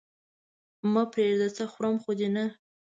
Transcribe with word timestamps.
مه 0.93 1.03
پرېږده! 1.11 1.47
څه 1.57 1.63
خورم 1.71 1.95
خو 2.03 2.11
دې 2.19 2.29
نه؟ 2.35 2.45